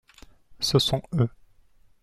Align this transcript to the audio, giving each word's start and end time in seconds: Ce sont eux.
Ce 0.59 0.79
sont 0.79 1.03
eux. 1.13 1.29